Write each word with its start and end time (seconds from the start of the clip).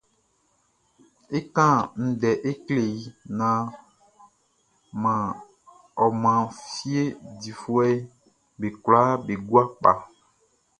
É 1.37 1.39
kán 1.55 1.79
ndɛ 2.07 2.29
é 2.49 2.51
klé 2.65 2.83
i 2.99 3.03
naan 3.37 5.33
ɔ 6.03 6.05
man 6.23 6.41
fie 6.71 7.01
difuɛʼm 7.41 7.99
be 8.59 8.67
kwlaa 8.83 9.11
be 9.25 9.33
gua 9.47 9.63
kpa. 9.77 9.91